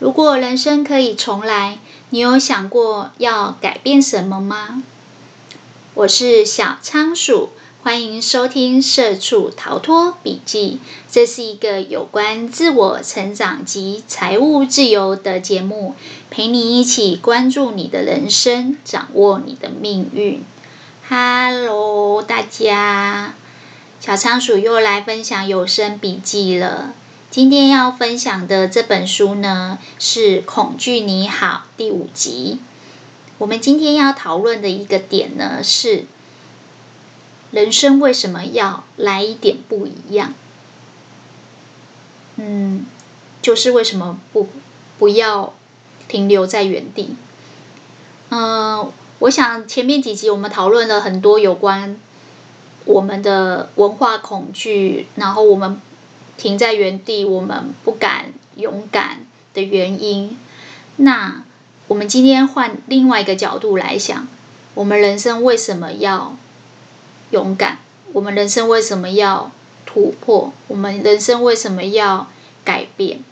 [0.00, 4.82] 如果人生可以重来，你有想过要改变什么吗？
[5.92, 7.50] 我是小仓鼠，
[7.82, 10.80] 欢迎收听《社畜逃脱笔记》。
[11.12, 15.94] 这是一个有关自我成长及财务自由的节目，
[16.30, 20.42] 陪你一起关注你的人生，掌握你的命运。
[21.10, 23.34] Hello，大家，
[24.00, 26.94] 小仓鼠又来分享有声笔记了。
[27.30, 32.58] 今天要分享的这本书呢，是《恐惧你好》第五集。
[33.38, 36.06] 我们今天要讨论的一个点呢，是
[37.52, 40.34] 人生为什么要来一点不一样？
[42.34, 42.84] 嗯，
[43.40, 44.48] 就是为什么不
[44.98, 45.54] 不要
[46.08, 47.14] 停留在原地？
[48.30, 48.90] 嗯，
[49.20, 51.96] 我想前面几集我们讨论了很多有关
[52.86, 55.80] 我们的文化恐惧，然后我们。
[56.40, 60.38] 停在原地，我们不敢勇敢的原因。
[60.96, 61.44] 那
[61.86, 64.26] 我们今天换另外一个角度来想，
[64.72, 66.36] 我们人生为什么要
[67.30, 67.78] 勇敢？
[68.14, 69.52] 我们人生为什么要
[69.84, 70.54] 突破？
[70.68, 72.28] 我们人生为什么要
[72.64, 73.22] 改变？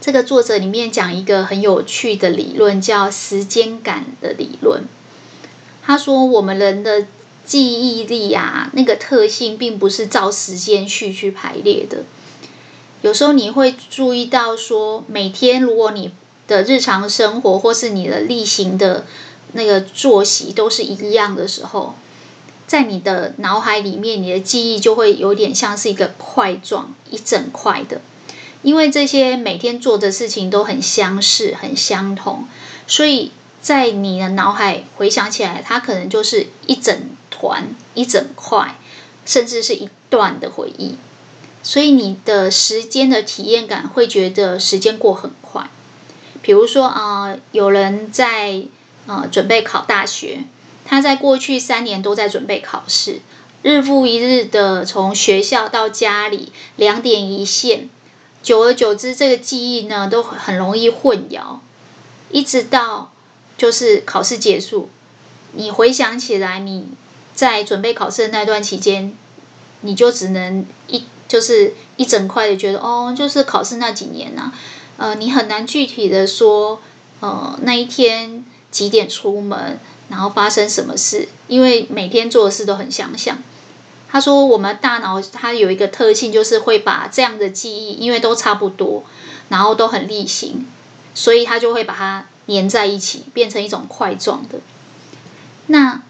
[0.00, 4.84] 这个作者里面讲一个很有趣的理论，叫时间感的理论。
[5.82, 7.06] 他说，我们人的
[7.48, 12.04] 记忆力啊，那个特性并不是照时间序去排列的。
[13.00, 16.12] 有时候你会注意到说，每天如果你
[16.46, 19.06] 的日常生活或是你的例行的
[19.52, 21.94] 那个作息都是一样的时候，
[22.66, 28.02] 在你的脑海里面，你的记忆就会有点像是一个块状，一整块的。
[28.60, 32.46] 因为这些每天做的事情都很相似、很相同，
[32.86, 33.32] 所以
[33.62, 36.94] 在你的脑海回想起来，它可能就是一整。
[37.38, 38.76] 团一整块，
[39.24, 40.96] 甚至是一段的回忆，
[41.62, 45.70] 所以你的时间的体验感会觉得时间过很快。
[46.42, 48.64] 比如说啊、有人在
[49.06, 50.44] 呃准备考大学，
[50.84, 53.20] 他在过去三年都在准备考试，
[53.62, 57.88] 日复一日的从学校到家里两点一线，
[58.42, 61.58] 久而久之，这个记忆呢都很容易混淆，
[62.32, 63.12] 一直到
[63.56, 64.88] 就是考试结束，
[65.52, 66.88] 你回想起来你。
[67.38, 69.16] 在准备考试的那段期间，
[69.82, 74.54] 你就只能一就是一整块的觉得哦，就是考试那几年呐、啊，
[74.96, 76.80] 呃，你很难具体的说，
[77.20, 79.78] 呃，那一天几点出门，
[80.08, 83.38] 然后发生什么事，因为每天做的事都很相像。
[84.08, 89.04] 他说，我们大脑它有一个特性，就是会把这样的记忆，因为都差不多，
[89.48, 90.66] 然后都很例行，
[91.14, 94.58] 所以它就会把它粘在一起，变成一种块状的。
[95.68, 96.02] 那。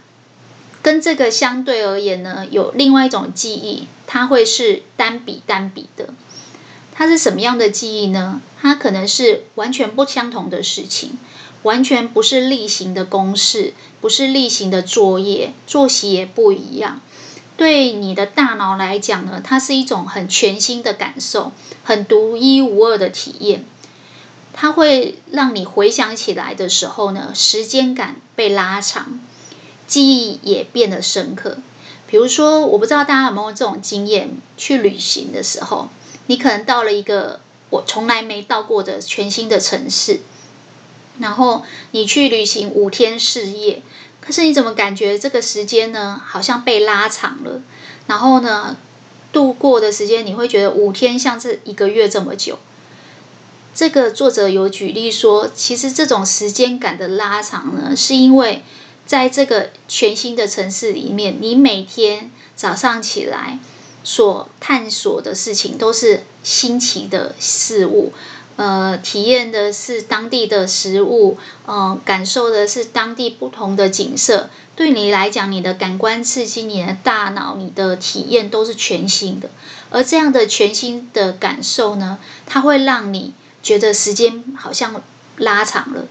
[0.82, 6.14] 跟这个相对而言呢，有另外一种记忆，它会是单笔单笔的。
[6.92, 8.40] 它是什么样的记忆呢？
[8.60, 11.18] 它可能是完全不相同的事情，
[11.62, 17.00] 完全不是例行的公事，不是例行的作业，作息也不一样。
[17.56, 21.52] 对你的大脑来讲呢，它是一种很全新的感受，
[21.84, 23.64] 很独一无二的体验。
[24.52, 29.20] 它会让你回想起来的时候呢，时间感被拉长。
[29.88, 31.58] 记忆也变得深刻。
[32.06, 35.88] 比如说，我不知道大家有没有这种经验：去旅行的时候，
[36.26, 40.20] 你可能到了一个我从来没到过的全新的城市，
[41.18, 43.82] 然后你去旅行五天四夜，
[44.22, 47.60] 可是你怎么感觉这个时间呢，好像被拉长了？
[48.06, 48.78] 然后呢，
[49.30, 52.58] 度过的时间你会觉得五天像是一个月这么久。
[53.74, 58.62] 这个作者有举例说，其实这种时间感的拉长呢，是因为。
[59.08, 63.58] 在这个全新的城市里面，你每天早上起来
[64.04, 68.12] 所探索的事情都是新奇的事物，
[68.56, 74.50] 呃，体验的是当地的食物，呃，感受的是当地不同的景色。
[74.76, 79.48] 对你来讲，你的感官刺激、你的大脑、你的体验都是全新的。
[79.88, 83.32] 而这样的全新的感受呢，它会让你
[83.62, 85.02] 觉得时间好像
[85.38, 86.06] 拉长了。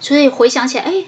[0.00, 1.04] 所以回想起来，哎。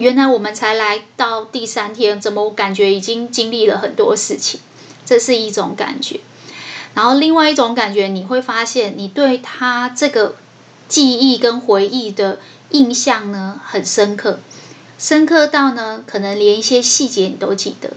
[0.00, 4.58] 原来我们才来到第三天，怎么我感觉已经经历了很多事情？
[5.04, 6.20] 这是一种感觉。
[6.94, 10.36] 然后另外一种感觉，你会发现你对他这个
[10.88, 14.40] 记忆跟回忆的印象呢，很深刻，
[14.98, 17.90] 深刻到呢，可能连一些细节你都记得。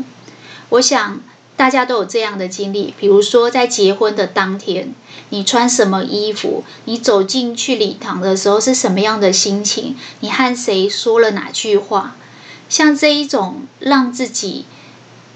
[0.69, 1.21] 我想。
[1.63, 4.93] 大家都有这样的经历，比如说在结婚的当天，
[5.29, 6.65] 你穿什么衣服？
[6.83, 9.95] 你走进去礼堂的时候是什么样的心情？
[10.19, 12.17] 你和谁说了哪句话？
[12.67, 14.65] 像这一种让自己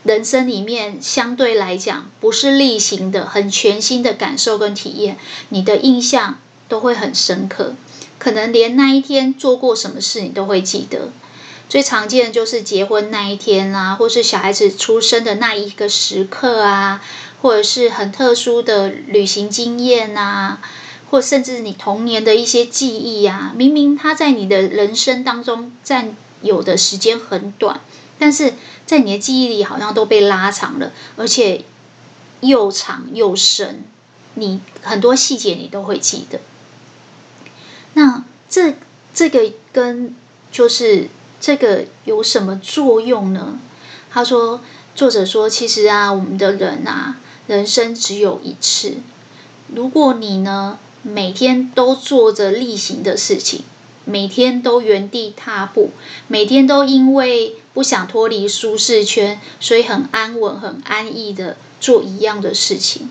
[0.03, 7.75] 人生里面相对来讲不是例行的、很全新的感受跟体验，你的印象都会很深刻，
[8.19, 11.07] 可能连那一天做过什么事你都会记得。
[11.69, 17.03] 最常见的就是结婚那一天啊，或是小孩子出生的那一个时刻啊，
[17.41, 20.61] 或者是很特殊的旅行经验啊，
[21.11, 23.51] 或甚至你童年的一些记忆啊。
[23.53, 27.81] 明明他在你的人生当中占有的时间很短，
[28.17, 28.53] 但是
[28.85, 31.65] 在你的记忆里好像都被拉长了，而且
[32.39, 33.83] 又长又深。
[34.35, 36.39] 你很多细节你都会记得。
[37.93, 38.75] 那这
[39.13, 40.15] 这个跟
[40.49, 41.09] 就是。
[41.39, 43.59] 这个有什么作用呢？
[44.09, 44.61] 他说，
[44.95, 48.95] 作者说，其实啊，我们的人啊，人生只有一次。
[49.73, 53.63] 如果你呢，每天都做着例行的事情，
[54.05, 55.91] 每天都原地踏步，
[56.27, 63.09] 每天都因为不想脱离舒适圈，所以很安稳、很安逸的做一样的事情，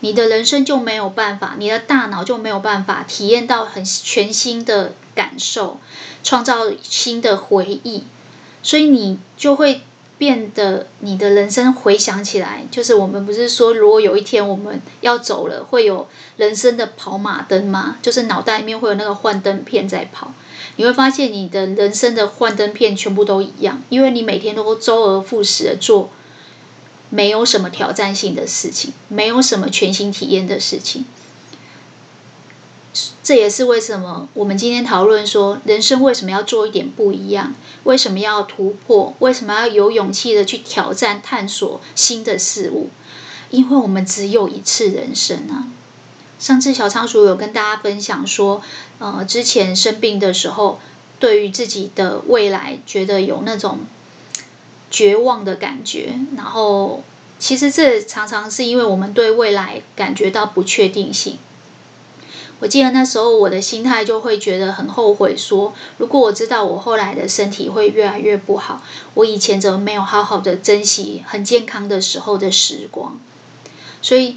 [0.00, 5.78] 你的人生就没有办法，你的大脑就没有办法体验到很全新的感受。
[6.22, 8.04] 创造新的回忆，
[8.62, 9.80] 所以你就会
[10.18, 16.06] 变得你的人生回想起来，就是我们不是说，如果有一天我们要走了，会有
[16.36, 17.96] 人生的跑马灯吗？
[18.02, 20.34] 就是脑袋里面会有那个幻灯片在跑，
[20.76, 26.10] 你会发现你的人生的幻灯片全部都一样，因为你每天都周而复始的做
[27.10, 31.04] 没有什么挑战性的事情，没有什么全新体验的事情。
[33.22, 37.54] 这也是为什么我们今天讨论说，人生为什么要做一点不一样？
[37.84, 39.14] 为什么要突破？
[39.20, 42.90] 为什么要有勇气的去挑战、探索新的事物？
[43.50, 45.66] 因为我们只有一次人生啊！
[46.38, 48.62] 上次小仓鼠有跟大家分享说，
[48.98, 50.80] 呃，之前生病的时候，
[51.18, 53.80] 对于自己的未来觉得有那种
[54.90, 57.02] 绝望的感觉，然后
[57.38, 61.38] 其实这常常是因为我们对未来感觉到不确定性。
[62.58, 68.82] 我记得那时候我的心态就会觉得很后悔，说如果我知道我后来的身体会越来越不好，
[69.14, 73.18] 我以前怎么没有好好的珍惜很健康的时候的时光？
[74.02, 74.36] 所以，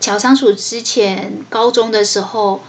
[0.00, 2.62] 小仓鼠之前高中的时候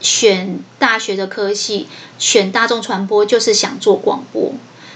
[0.00, 1.88] 选大学的科系，
[2.18, 4.52] 选大众传播就是想做广播，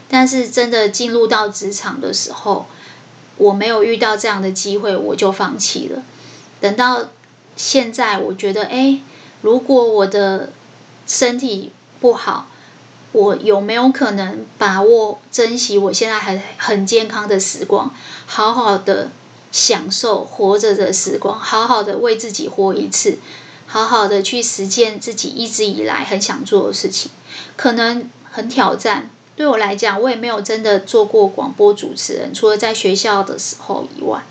[0.08, 2.66] 但是真的进入到职场的时候，
[3.36, 6.02] 我没有遇到这样的机会，我就放弃了。
[6.60, 7.08] 等到。
[7.58, 9.00] 现在我觉得，哎，
[9.40, 10.50] 如果我的
[11.06, 12.48] 身体不好，
[13.12, 17.94] 我有没有可能把握珍惜我现在还很健康的时光，
[18.26, 19.10] 好好的
[19.52, 23.16] 享受活着的时光，好好的为自己活一次，
[23.66, 27.10] 好好的去实践自己一直以来很想做的事情，
[27.56, 29.08] 可能很挑战。
[29.36, 34.24] 对我来讲，我也没有真的做过广播主持人，除了在学校的时候以外，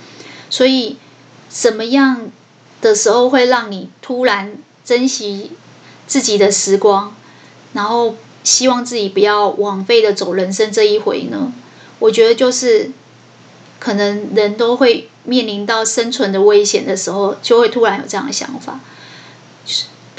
[0.50, 0.98] 所以
[1.50, 2.30] 什么样？
[2.82, 5.54] 的时候会让你突然珍惜
[6.06, 7.16] 自己的时光，
[7.74, 11.52] 然后希望自己不要枉费的走人生这一回呢？
[11.98, 12.92] 我觉得就是
[13.80, 18.80] 可能人都会面临到生存的危险的时候，就会突然有这样的想法，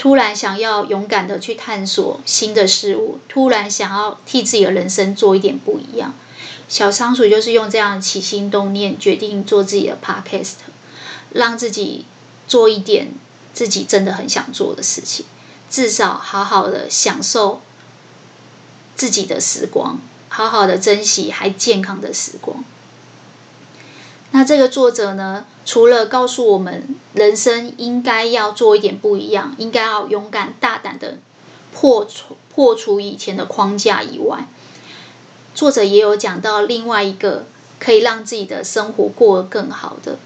[0.07, 6.13] 突然想要勇敢的去探索新的事物，突然想要替自己的人生做一点不一样。
[6.69, 10.53] 小仓鼠就是用这样起心动念，决定做自己的 podcast，
[11.33, 12.05] 让自己。
[12.47, 13.09] 做一点
[13.53, 15.25] 自己真的很想做的事情，
[15.69, 17.61] 至少好好的享受
[18.95, 22.63] 自己的时光，好好的珍惜还健康的时光。
[24.31, 31.17] 那这个作者呢，除了告诉我们人生应该要做一点不一样，应该要勇敢大胆的
[31.73, 34.47] 破除破除以前的框架以外，
[35.53, 37.45] 作者也有讲到另外一个
[37.79, 40.17] 可以让自己的生活过得更好的。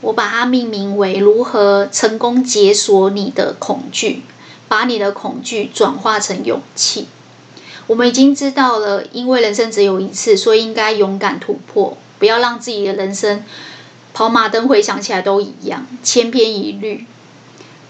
[0.00, 4.24] 我把它命名为“如何成功解锁你的恐惧，
[4.66, 7.06] 把你的恐惧转化成勇气”。
[7.86, 13.44] 我们已经知道了，因为人生只有一次，所以应该勇敢突破，不要让自己的人生
[14.14, 17.06] 跑马灯回想起来都一样，千篇一律。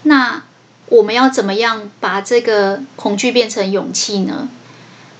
[0.03, 0.43] 那
[0.87, 4.49] 我们要怎么样把这个恐惧变成勇气呢？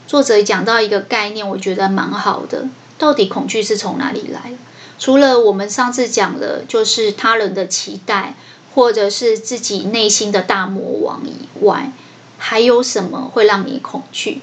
[0.06, 2.68] 作者讲到一个概念，我觉得蛮好的。
[2.98, 4.54] 到底恐惧是从哪里来？
[5.00, 8.36] 除了我们上次讲的，就是他人的期待，
[8.76, 11.92] 或者是自己内心的大魔王以外，
[12.38, 14.42] 还有什么会让你恐惧？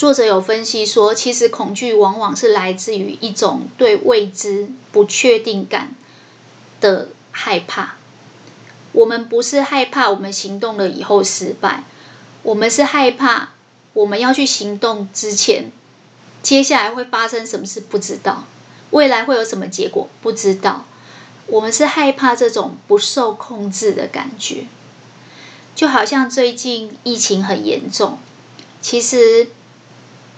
[0.00, 5.94] 作者有分析说，其实恐惧往往是来自于一种对未知、不确定感
[6.80, 7.96] 的害怕。
[8.92, 11.84] 我们不是害怕我们行动了以后失败，
[12.42, 13.50] 我们是害怕
[13.92, 15.70] 我们要去行动之前，
[16.42, 18.44] 接下来会发生什么事不知道。
[18.92, 20.08] 未来会有什么结果？
[20.22, 20.86] 不知道。
[21.48, 24.64] 我们是害怕这种不受控制的感觉，
[25.74, 28.18] 就好像最近疫情很严重，
[28.80, 29.48] 其实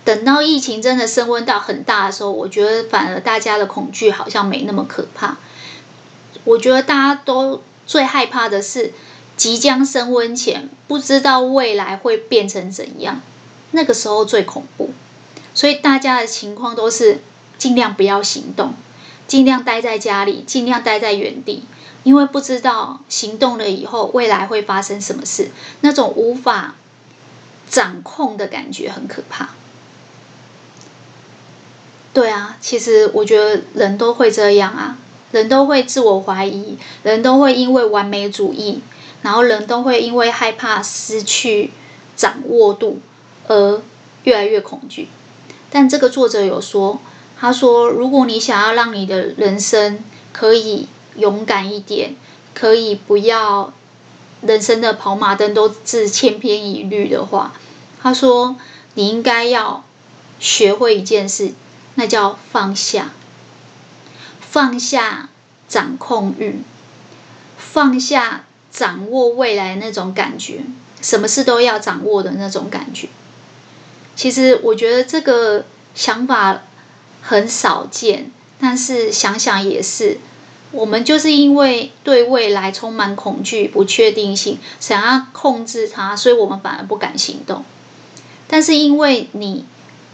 [0.04, 5.36] 等到疫情真的升温到很大的时候，我觉得反而大家的恐惧好像没那么可怕。
[6.44, 8.92] 我觉得大家都最害怕的是
[9.36, 13.20] 即将升温前，不知道未来会变成怎样，
[13.70, 14.90] 那个时候最恐怖。
[15.54, 17.20] 所以大家的情况都是
[17.58, 18.74] 尽量不要行动。
[19.28, 21.62] 尽量待在家里，尽量待在原地，
[22.02, 26.74] 因为不知道行动了以后未来会发生什么事，那种无法
[27.70, 29.50] 掌控的感觉很可怕。
[32.12, 34.98] 对啊，其实我觉得人都会这样啊，
[35.30, 38.80] 人都会自我怀疑，人都会因为完美主义，
[39.22, 41.72] 然后人都会因为害怕失去
[42.16, 43.00] 掌握度
[43.48, 43.82] 而
[44.24, 45.08] 越来越恐惧。
[45.70, 47.00] 但这个作者有说。
[47.44, 49.98] 他说：“如果你想要让你的人生
[50.32, 52.14] 可以勇敢一点，
[52.54, 53.72] 可以不要
[54.42, 57.52] 人生的跑马灯都是千篇一律的话，
[58.00, 58.54] 他说
[58.94, 59.82] 你应该要
[60.38, 61.52] 学会一件事，
[61.94, 63.12] 那叫放下，
[64.40, 65.28] 放下
[65.68, 66.62] 掌控欲，
[67.56, 70.64] 放下掌握未来那种感觉，
[71.00, 73.08] 什么事都要掌握的那种感觉。
[74.14, 76.62] 其实我觉得这个想法。”
[77.24, 80.18] 很少见，但是想想也是，
[80.72, 87.64] 我们就是因为对未来充满恐惧、不确定性，想要控制它，所以我们反而不敢行动。
[88.48, 89.64] 但是因为你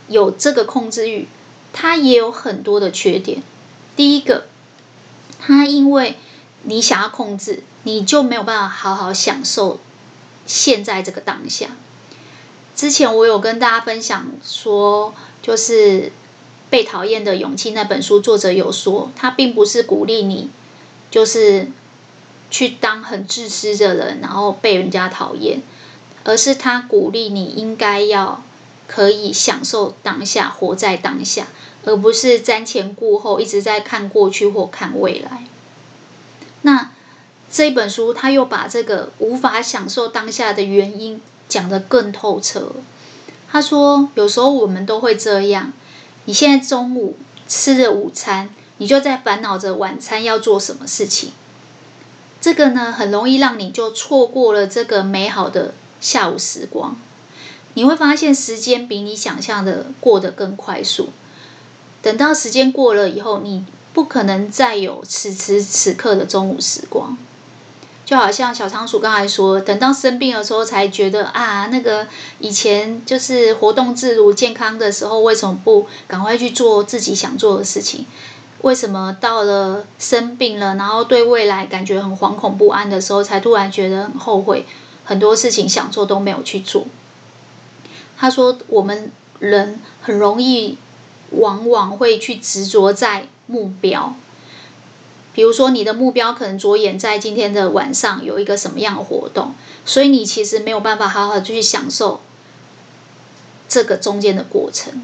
[0.08, 1.26] 有这个控制欲，
[1.72, 3.42] 它也有很多的缺点。
[3.96, 4.46] 第一个，
[5.40, 6.16] 它因为
[6.62, 9.80] 你想要控制，你就没有办法好好享受
[10.46, 11.68] 现在这个当下。
[12.76, 16.12] 之前我有跟大家分享说，就是。
[16.70, 20.50] 被讨厌的勇气那本书作者有说，他并不是鼓励你，
[21.10, 21.68] 就是
[22.50, 25.62] 去当很自私的人，然后被人家讨厌，
[26.24, 28.42] 而是他鼓励你应该要
[28.88, 31.46] 可以享受当下，活在当下，
[31.84, 35.44] 而不是瞻前顾后，一直在看过去或看未来。
[36.62, 36.90] 那
[37.52, 42.72] 这本书他又把这个无法享受当下的原因讲得更透彻。
[43.50, 45.72] 他说，有时候我们都会这样。
[46.24, 47.16] 你现在中午
[47.46, 51.32] 吃着午餐，你就在烦恼着晚餐要做什么事情。
[52.40, 56.96] 这个呢，很容易让你就错过了这个美好的下午时光。
[57.78, 61.10] 你会发现时间比你想象的过得更快速。
[62.02, 67.16] 等到时间过了以后，你不可能再有此时此刻的中午时光。
[68.04, 72.08] 就好像小仓鼠刚才说，等到生病的时候才觉得啊，那个
[72.40, 78.04] 以前就是活动自如、健康的时候，为什么不赶快去做自己想做的事情？
[78.62, 84.66] 为什么到了生病了，然后对未来感觉很惶恐不安的时候，才突然觉得很后悔，
[85.04, 86.84] 很多事情想做都没有去做？
[88.18, 90.76] 他说，我们人很容易，
[91.30, 94.16] 往往会去执着在目标。
[95.32, 102.20] 比如说，你的目标可能着眼在今天的晚上有一个什么样的活动，所以你其实没有办法好好的去享受
[103.68, 105.00] 这个中间的过程。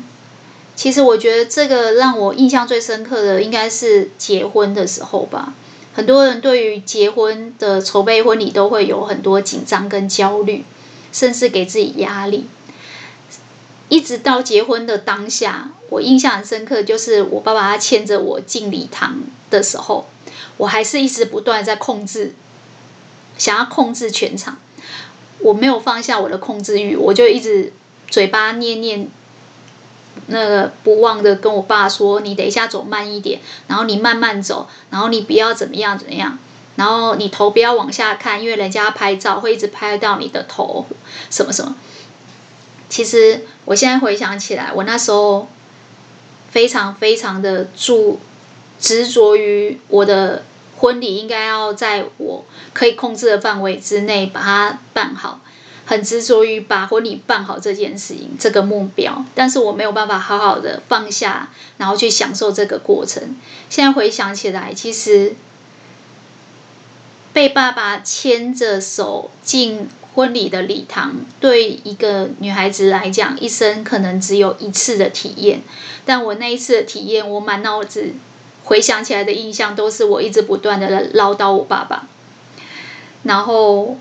[0.75, 5.55] 其实我觉得这个让我印象最深刻的应该是结婚的时候吧。
[5.93, 10.65] 很多人对于结婚的筹备婚礼都会有很多紧张跟焦虑，
[11.13, 12.47] 甚至给自己压力。
[13.89, 20.07] 一直到结婚的当下，我印象很深刻，就是我爸爸他牵着我进礼堂的时候。
[20.57, 22.35] 我还是一直不断在控制，
[23.37, 24.59] 想要控制全场。
[25.41, 27.73] 我没有放下我的控制欲，我就一直
[28.09, 29.09] 嘴巴念念，
[30.27, 36.39] 那个不忘的跟我爸说：“你等一下走慢一点，然后你慢慢走，然后你不要怎么样怎么样，
[36.77, 40.87] 然后你头不要往下看，因为人家拍照会一直拍到你的头，
[41.31, 41.77] 什么什么。”
[42.89, 45.49] 其实我现在回想起来，我那时候
[46.51, 48.21] 非常非常的注。
[48.81, 50.45] 执着于我的
[50.77, 52.45] 婚礼应该要在我
[52.75, 55.41] 可以控制的范围之内把它办好，
[55.87, 63.37] 很执着于把婚礼办好这件事情这个目标，但是我没有办法好好的放下，然后去享受这个过程。
[63.71, 65.35] 现在回想起来，其实
[67.33, 75.63] 被爸爸牵着手进婚礼的礼堂，对一个女孩子来讲，一生可能只有一次的体验。
[76.05, 78.13] 但我那一次的体验，我满脑子。
[78.67, 82.09] 回想起来的印象都是我一直不断的唠叨我爸爸，
[83.25, 83.99] 然后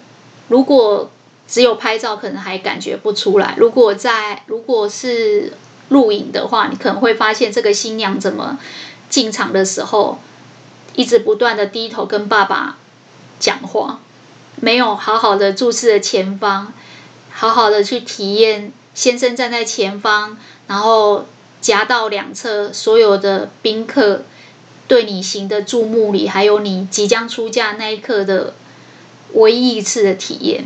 [0.48, 1.12] 如果
[1.46, 3.55] 只有拍照，可能还感觉不出来。
[3.58, 5.51] 如果在如果是
[5.89, 8.58] 录影的话，你可能会发现这个新娘怎么
[9.10, 10.20] 进场的时候，
[10.96, 12.77] 一直不断的低头跟爸爸
[13.41, 14.00] 讲话，
[14.63, 16.72] 没有好好的注视着前方，
[17.29, 21.25] 好好的去体验先生站在前方，然后
[21.60, 24.24] 夹道两侧所有的宾客
[24.88, 28.53] 对你行的注目礼，还有你即将出嫁那一刻的
[29.34, 30.65] 唯一一次的体验。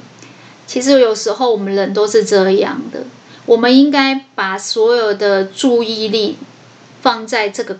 [0.67, 3.05] 其实有时候我们人都是这样的，
[3.47, 6.37] 我们应该把所有的注意力
[7.01, 7.79] 放在这个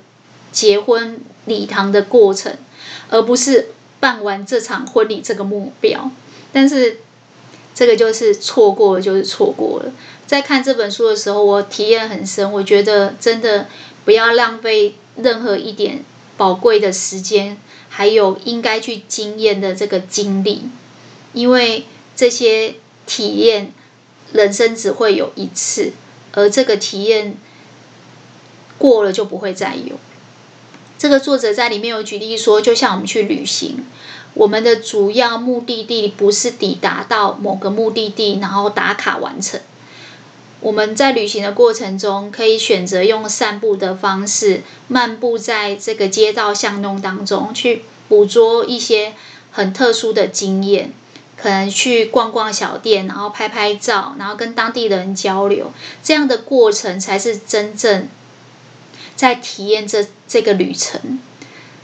[0.52, 2.58] 结婚礼堂的过程，
[3.12, 3.70] 而不是
[4.00, 6.12] 办完这场婚礼这个目标。
[6.54, 7.00] 但是
[7.74, 9.92] 这个就是错过了，就是错过了。
[10.26, 12.52] 在看这本书的时候，我体验很深。
[12.52, 13.68] 我觉得真的
[14.04, 16.04] 不要浪费任何一点
[16.36, 17.58] 宝贵的时间，
[17.90, 20.64] 还有应该去经验的这个经历，
[21.34, 21.86] 因为
[22.16, 22.76] 这些
[23.06, 23.72] 体验
[24.34, 25.94] 人生只会有一次，
[26.34, 27.38] 而这个体验
[28.78, 29.98] 过了就不会再有。
[30.98, 33.86] 这个作者在里面有举例说，就像我们去旅行，
[34.34, 39.60] 我们的主要目的地不是抵达到某个目的地，然后打卡完成。
[40.60, 49.14] 我们在旅行的过程中，可以选择用散步的方式，漫步在这个街道巷弄当中，去捕捉一些
[49.52, 50.92] 很特殊的经验。
[51.40, 58.08] 可能去逛逛小店，然后拍拍照，然后跟当地人交流，这样的过程才是真正。
[59.18, 61.20] 在体验这这个旅程，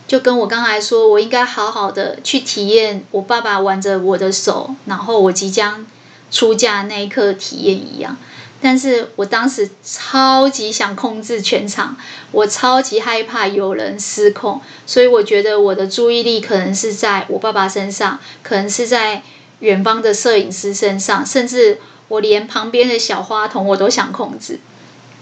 [0.07, 5.85] 就跟我刚才说，我应该好好的去体验我爸爸挽着我的手，然后我即将
[6.29, 8.15] 出嫁那一刻体验一样。
[8.61, 11.97] 但是我当时超级想控制全场，
[12.31, 19.23] 我超级害怕有人失控，所以我觉得我的注意力可能是在我爸爸身上，可能是在
[19.59, 24.59] 远方的摄影师身上，甚至我连旁边的小花童我都想控制。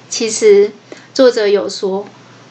[0.10, 0.74] 其实。
[1.14, 2.06] 作者有说，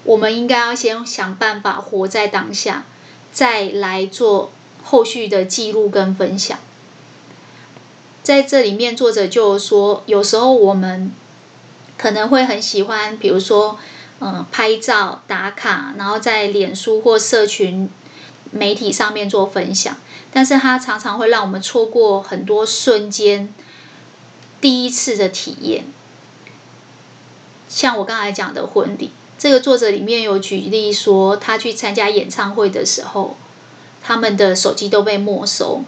[0.05, 2.85] 我们应该要先想办法活在当下，
[3.33, 4.51] 再来做
[4.83, 6.59] 后续的记录跟分享。
[8.23, 11.11] 在这里面，作者就说，有时候我们
[11.97, 13.79] 可能会很喜欢，比如说，
[14.21, 17.89] 嗯，拍照打卡，然后在脸书或社群
[18.51, 19.97] 媒体上面做分享，
[20.33, 23.53] 但是它常常会让我们错过很多瞬间，
[24.61, 25.87] 第一次的体验。
[27.71, 33.37] 像我刚才讲的婚礼，这个作者里面有举例说，他去参加演唱会的时候，
[34.03, 35.83] 他们的手机都被没收。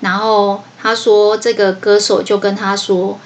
[0.00, 3.18] 然后他说，这个歌手就跟他说：“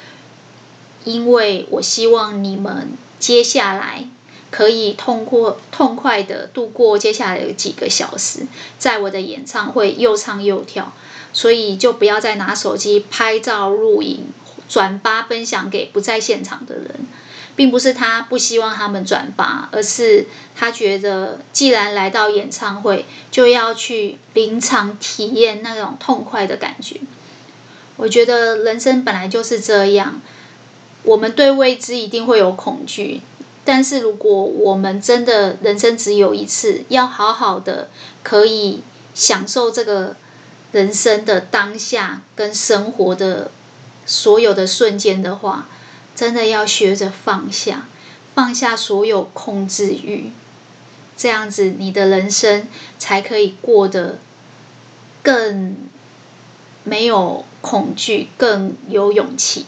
[1.04, 4.08] 因为我希望你们接下来
[4.50, 8.46] 可以通过痛快的度过接下来的几个小时，
[8.78, 10.92] 在我的演唱会又唱又跳，
[11.34, 14.24] 所以就不要再拿手机拍照、录影、
[14.68, 16.94] 转发、分享给不在现场的人。”
[17.60, 20.24] 并不是他不希望他们转发，而是
[20.56, 26.98] 他觉得既然来到演唱会，就要去临场体验那种痛快的感觉。
[27.98, 30.22] 我觉得人生本来就是这样，
[31.02, 33.20] 我们对未知一定会有恐惧，
[33.62, 37.90] 但是如果我们真的人生只有一次，要好好的
[38.22, 40.16] 可以享受这个
[40.72, 43.50] 人生的当下跟生活的
[44.06, 45.68] 所有的瞬间的话。
[46.14, 47.86] 真的要学着放下，
[48.34, 50.32] 放下所有控制欲，
[51.16, 52.68] 这样子你的人生
[52.98, 54.18] 才可以过得
[55.22, 55.76] 更
[56.84, 59.66] 没有恐惧，更有勇气。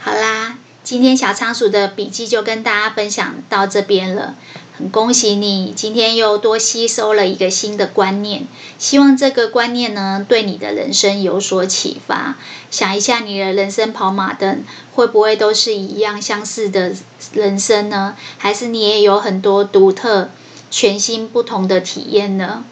[0.00, 4.34] 好啦，今天小仓鼠的笔记就跟大家分享到这边了。
[4.76, 8.44] 很恭喜你，今天又多吸收了一个新的观念。
[8.76, 12.36] 希望这个观念呢，对你的人生有所启发。
[12.72, 16.92] 想一下，你的人生跑马灯会不会都是一样相似的
[17.32, 18.16] 人生呢？
[18.36, 20.30] 还是你也有很多独特、
[20.72, 22.64] 全新、不同的体验呢？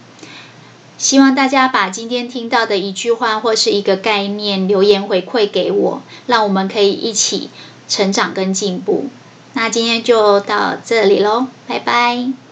[0.99, 7.49] 希望大家把今天听到的一句话或是一个概念留言回馈给我，让我们可以一起
[7.89, 9.07] 成长跟进步。
[9.55, 12.52] 那今天就到这里喽，拜拜。